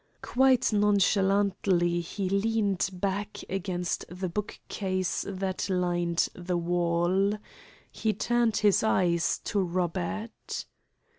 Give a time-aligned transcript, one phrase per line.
[0.23, 7.37] Quite nonchalantly he leaned back against the bookcase that lined the wall.
[7.91, 10.65] He turned his eyes to Robert.